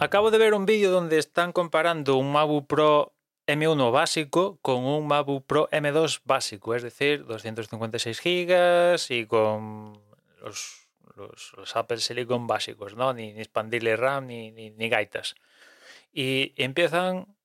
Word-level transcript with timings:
Acabo 0.00 0.30
de 0.30 0.38
ver 0.38 0.54
un 0.54 0.64
vídeo 0.64 0.90
donde 0.90 1.18
están 1.18 1.52
comparando 1.52 2.16
un 2.16 2.32
MacBook 2.32 2.66
Pro 2.66 3.12
M1 3.46 3.92
básico 3.92 4.58
con 4.62 4.84
un 4.84 5.06
MacBook 5.06 5.44
Pro 5.46 5.68
M2 5.70 6.20
básico, 6.24 6.74
es 6.74 6.82
decir, 6.82 7.26
256 7.26 8.20
GB 8.22 8.96
y 9.10 9.26
con 9.26 10.00
los, 10.40 10.88
Apple 11.74 11.98
Silicon 11.98 12.46
básicos, 12.46 12.94
¿no? 12.96 13.12
Ni, 13.12 13.34
ni 13.34 13.40
expandible 13.40 13.94
RAM 13.96 14.26
ni, 14.28 14.50
ni, 14.52 14.70
ni 14.70 14.88
gaitas. 14.88 15.34
Y 16.12 16.54
empiezan 16.56 17.36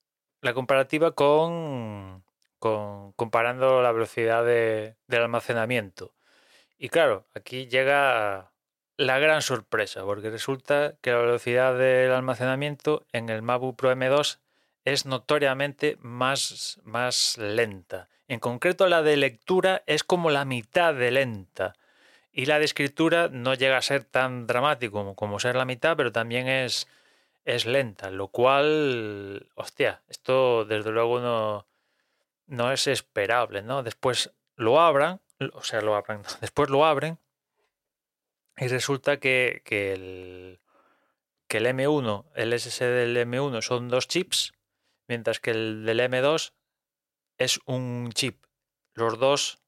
la 0.41 0.53
comparativa 0.53 1.11
con, 1.11 2.23
con 2.59 3.11
comparando 3.13 3.81
la 3.81 3.91
velocidad 3.91 4.45
de- 4.45 4.95
del 5.07 5.23
almacenamiento. 5.23 6.13
Y 6.77 6.87
claro, 6.87 7.27
aquí 7.33 7.67
llega 7.67 8.53
la 8.97 9.19
gran 9.19 9.41
sorpresa, 9.41 10.03
porque 10.03 10.29
resulta 10.29 10.95
que 11.01 11.11
la 11.11 11.17
velocidad 11.17 11.77
del 11.77 12.11
almacenamiento 12.11 13.05
en 13.11 13.29
el 13.29 13.41
MacBook 13.41 13.75
Pro 13.75 13.91
M2 13.91 14.39
es 14.85 15.05
notoriamente 15.05 15.97
más, 16.01 16.79
más 16.83 17.37
lenta. 17.37 18.07
En 18.27 18.39
concreto, 18.39 18.87
la 18.87 19.01
de 19.01 19.17
lectura 19.17 19.83
es 19.85 20.03
como 20.03 20.29
la 20.29 20.45
mitad 20.45 20.93
de 20.93 21.11
lenta. 21.11 21.73
Y 22.31 22.45
la 22.45 22.59
de 22.59 22.65
escritura 22.65 23.29
no 23.29 23.53
llega 23.53 23.77
a 23.77 23.81
ser 23.81 24.03
tan 24.03 24.47
dramático 24.47 24.97
como, 24.97 25.15
como 25.15 25.39
ser 25.39 25.55
la 25.55 25.65
mitad, 25.65 25.95
pero 25.95 26.11
también 26.11 26.47
es, 26.47 26.87
es 27.45 27.65
lenta. 27.65 28.11
Lo 28.11 28.27
cual, 28.27 29.49
hostia, 29.55 30.01
esto 30.09 30.65
desde 30.65 30.91
luego 30.91 31.19
no, 31.19 31.65
no 32.47 32.71
es 32.71 32.87
esperable, 32.87 33.61
¿no? 33.61 33.83
Después 33.83 34.31
lo 34.55 34.79
abran, 34.79 35.21
o 35.53 35.63
sea, 35.63 35.81
lo 35.81 35.95
abran, 35.95 36.23
después 36.41 36.69
lo 36.69 36.85
abren 36.85 37.17
y 38.57 38.67
resulta 38.67 39.17
que, 39.17 39.61
que 39.65 39.93
el, 39.93 40.59
que 41.47 41.57
el 41.57 41.65
M1, 41.67 42.25
el 42.35 42.53
SSD 42.53 42.85
del 42.85 43.17
M1 43.17 43.61
son 43.61 43.89
dos 43.89 44.07
chips, 44.07 44.53
mientras 45.07 45.39
que 45.39 45.51
el 45.51 45.85
del 45.85 45.99
M2 45.99 46.53
es 47.37 47.59
un 47.65 48.11
chip. 48.13 48.45
Los 48.93 49.19
dos 49.19 49.61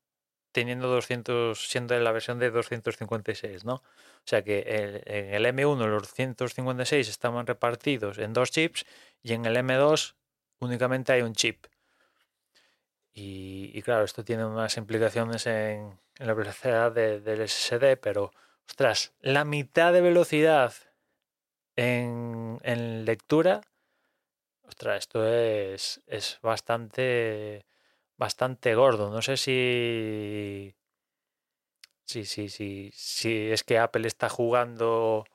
teniendo 0.52 0.88
200, 0.88 1.70
siendo 1.70 1.96
en 1.96 2.04
la 2.04 2.12
versión 2.12 2.40
de 2.40 2.50
256, 2.50 3.66
¿no? 3.66 3.76
O 3.76 4.30
sea 4.30 4.44
que 4.44 4.64
en 5.06 5.34
el 5.34 5.46
M1 5.46 5.88
los 5.88 6.02
256 6.02 7.08
estaban 7.10 7.46
repartidos 7.46 8.18
en 8.18 8.34
dos 8.34 8.52
chips 8.52 8.86
y 9.22 9.34
en 9.34 9.46
el 9.46 9.56
M2 9.56 10.16
únicamente 10.60 11.14
hay 11.14 11.22
un 11.22 11.34
chip. 11.34 11.68
Y, 13.14 13.82
claro, 13.82 14.04
esto 14.04 14.24
tiene 14.24 14.46
unas 14.46 14.78
implicaciones 14.78 15.48
en, 15.48 16.00
la 16.18 16.34
velocidad 16.34 16.92
de- 16.92 17.20
del 17.20 17.42
SSD, 17.42 17.98
pero 17.98 18.32
ostras, 18.68 19.14
la 19.22 19.46
mitad 19.46 19.94
de 19.94 20.02
velocidad 20.02 20.74
en, 21.76 22.60
en 22.64 23.06
lectura, 23.06 23.62
ostras, 24.64 25.00
esto 25.00 25.26
es, 25.26 26.02
es 26.08 26.40
bastante, 26.42 27.66
bastante 28.18 28.76
gordo. 28.76 29.10
No 29.10 29.22
sé 29.22 29.38
si, 29.38 30.76
si, 32.06 32.26
si, 32.26 32.50
si, 32.50 32.92
si 32.94 33.52
es 33.52 33.64
que 33.64 33.80
Apple 33.80 34.08
está 34.08 34.30
jugando. 34.30 35.26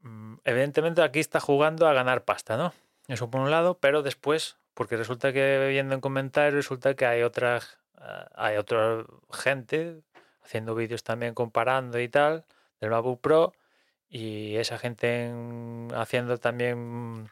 mm, 0.00 0.36
Evidentemente 0.44 1.02
aquí 1.02 1.20
está 1.20 1.40
jugando 1.40 1.86
a 1.88 1.92
ganar 1.92 2.24
pasta, 2.24 2.56
¿no? 2.56 2.72
Eso 3.08 3.30
por 3.30 3.40
un 3.40 3.50
lado, 3.50 3.78
pero 3.78 4.02
después, 4.02 4.56
porque 4.74 4.96
resulta 4.96 5.32
que 5.32 5.66
viendo 5.68 5.94
en 5.94 6.00
comentarios, 6.00 6.54
resulta 6.54 6.94
que 6.94 7.06
hay 7.06 7.22
otra, 7.22 7.60
ah, 7.96 8.28
hay 8.34 8.56
otra 8.56 9.04
gente 9.32 10.02
haciendo 10.44 10.74
vídeos 10.74 11.02
también 11.02 11.34
comparando 11.34 11.98
y 12.00 12.08
tal 12.08 12.44
del 12.80 12.90
MacBook 12.90 13.20
Pro 13.20 13.52
y 14.08 14.56
esa 14.56 14.78
gente 14.78 15.26
en- 15.26 15.88
haciendo 15.94 16.38
también 16.38 17.30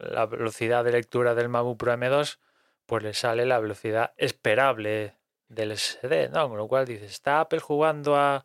la 0.00 0.26
velocidad 0.26 0.84
de 0.84 0.92
lectura 0.92 1.34
del 1.34 1.48
MacBook 1.48 1.78
Pro 1.78 1.92
M2 1.92 2.38
pues 2.86 3.02
le 3.02 3.14
sale 3.14 3.46
la 3.46 3.60
velocidad 3.60 4.12
esperable 4.16 5.14
del 5.48 5.72
SSD, 5.72 6.30
¿no? 6.30 6.48
Con 6.48 6.58
lo 6.58 6.68
cual 6.68 6.86
dices, 6.86 7.10
está 7.10 7.40
Apple 7.40 7.60
jugando 7.60 8.16
a, 8.16 8.44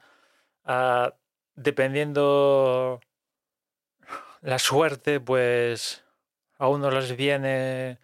dependiendo 1.55 2.99
la 4.41 4.59
suerte, 4.59 5.19
pues 5.19 6.03
a 6.57 6.67
unos 6.67 6.93
les 6.93 7.15
viene 7.17 7.99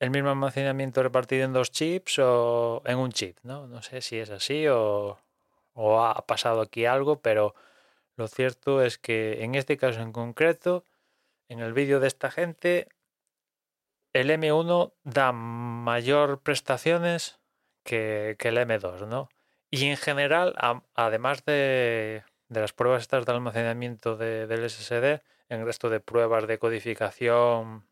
el 0.00 0.10
mismo 0.10 0.28
almacenamiento 0.30 1.02
repartido 1.02 1.44
en 1.44 1.52
dos 1.52 1.70
chips 1.70 2.18
o 2.20 2.82
en 2.84 2.98
un 2.98 3.10
chip, 3.12 3.38
¿no? 3.42 3.66
No 3.66 3.82
sé 3.82 4.00
si 4.00 4.18
es 4.18 4.30
así 4.30 4.66
o, 4.68 5.18
o 5.74 6.00
ha 6.04 6.26
pasado 6.26 6.60
aquí 6.60 6.84
algo, 6.86 7.20
pero 7.20 7.54
lo 8.16 8.28
cierto 8.28 8.82
es 8.82 8.98
que 8.98 9.42
en 9.44 9.54
este 9.54 9.76
caso 9.76 10.00
en 10.00 10.12
concreto, 10.12 10.84
en 11.48 11.60
el 11.60 11.72
vídeo 11.72 12.00
de 12.00 12.08
esta 12.08 12.30
gente, 12.30 12.88
el 14.12 14.30
M1 14.30 14.92
da 15.04 15.32
mayor 15.32 16.40
prestaciones 16.42 17.38
que, 17.84 18.36
que 18.38 18.48
el 18.48 18.58
M2, 18.58 19.06
¿no? 19.06 19.28
Y 19.70 19.86
en 19.86 19.96
general, 19.96 20.54
además 20.94 21.44
de, 21.44 22.22
de 22.48 22.60
las 22.60 22.72
pruebas 22.72 23.02
estas 23.02 23.26
de 23.26 23.32
almacenamiento 23.32 24.16
de- 24.16 24.46
del 24.46 24.64
SSD, 24.68 25.22
en 25.50 25.60
el 25.60 25.66
resto 25.66 25.90
de 25.90 26.00
pruebas 26.00 26.46
de 26.46 26.58
codificación 26.58 27.86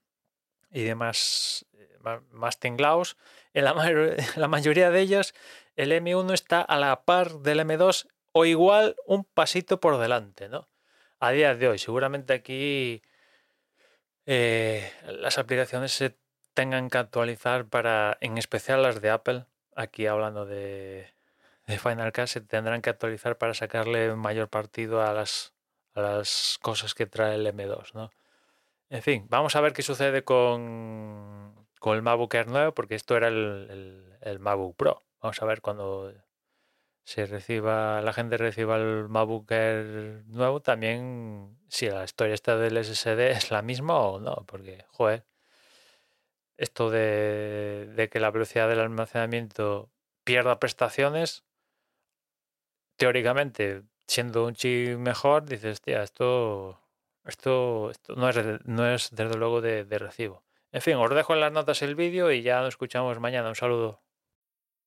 y 0.70 0.82
demás 0.82 1.66
eh, 1.78 1.98
más 2.30 2.58
en 3.54 3.64
la 3.64 4.48
mayoría 4.48 4.90
de 4.90 5.00
ellas 5.00 5.34
el 5.76 5.92
M1 5.92 6.32
está 6.32 6.62
a 6.62 6.78
la 6.78 7.04
par 7.04 7.40
del 7.40 7.60
M2 7.60 8.06
o 8.32 8.44
igual 8.44 8.96
un 9.06 9.24
pasito 9.24 9.80
por 9.80 9.98
delante, 9.98 10.48
¿no? 10.48 10.68
A 11.20 11.30
día 11.30 11.54
de 11.54 11.68
hoy, 11.68 11.78
seguramente 11.78 12.34
aquí 12.34 13.02
eh, 14.26 14.92
las 15.06 15.38
aplicaciones 15.38 15.92
se 15.92 16.16
tengan 16.54 16.90
que 16.90 16.98
actualizar 16.98 17.66
para, 17.66 18.18
en 18.20 18.38
especial 18.38 18.82
las 18.82 19.00
de 19.00 19.10
Apple, 19.10 19.46
aquí 19.74 20.06
hablando 20.06 20.46
de, 20.46 21.06
de 21.66 21.78
Final 21.78 22.12
Cut, 22.12 22.26
se 22.26 22.40
tendrán 22.40 22.82
que 22.82 22.90
actualizar 22.90 23.38
para 23.38 23.54
sacarle 23.54 24.14
mayor 24.14 24.48
partido 24.48 25.02
a 25.02 25.12
las, 25.12 25.54
a 25.94 26.00
las 26.00 26.58
cosas 26.60 26.94
que 26.94 27.06
trae 27.06 27.36
el 27.36 27.46
M2, 27.46 27.94
¿no? 27.94 28.10
En 28.88 29.02
fin, 29.02 29.26
vamos 29.28 29.56
a 29.56 29.60
ver 29.60 29.72
qué 29.72 29.82
sucede 29.82 30.22
con, 30.22 31.66
con 31.80 31.96
el 31.96 32.02
MacBook 32.02 32.34
Air 32.34 32.46
nuevo, 32.48 32.72
porque 32.72 32.94
esto 32.94 33.16
era 33.16 33.28
el, 33.28 34.18
el, 34.20 34.38
MacBook 34.38 34.76
Pro. 34.76 35.04
Vamos 35.20 35.42
a 35.42 35.46
ver 35.46 35.60
cuando 35.60 36.12
se 37.04 37.26
reciba, 37.26 38.00
la 38.02 38.12
gente 38.12 38.36
reciba 38.36 38.76
el 38.76 39.08
MacBook 39.08 39.50
nuevo, 40.26 40.60
también 40.62 41.58
si 41.68 41.88
la 41.88 42.04
historia 42.04 42.34
esta 42.34 42.56
del 42.56 42.82
SSD 42.84 43.30
es 43.32 43.50
la 43.50 43.62
misma 43.62 43.98
o 43.98 44.20
no, 44.20 44.44
porque, 44.46 44.84
joder, 44.88 45.24
esto 46.56 46.90
de, 46.90 47.92
de 47.94 48.08
que 48.08 48.20
la 48.20 48.30
velocidad 48.30 48.68
del 48.68 48.80
almacenamiento 48.80 49.90
pierda 50.24 50.60
prestaciones, 50.60 51.44
teóricamente, 52.96 53.82
siendo 54.06 54.46
un 54.46 54.54
chip 54.54 54.98
mejor, 54.98 55.44
dices, 55.46 55.80
tía, 55.82 56.02
esto, 56.02 56.80
esto, 57.26 57.90
esto 57.90 58.14
no, 58.16 58.28
es, 58.28 58.36
no 58.64 58.86
es 58.86 59.10
desde 59.12 59.36
luego 59.36 59.60
de, 59.60 59.84
de 59.84 59.98
recibo. 59.98 60.44
En 60.72 60.82
fin, 60.82 60.96
os 60.96 61.10
dejo 61.14 61.34
en 61.34 61.40
las 61.40 61.52
notas 61.52 61.82
el 61.82 61.94
vídeo 61.94 62.30
y 62.32 62.42
ya 62.42 62.60
nos 62.60 62.68
escuchamos 62.68 63.18
mañana. 63.20 63.48
Un 63.48 63.54
saludo. 63.54 64.05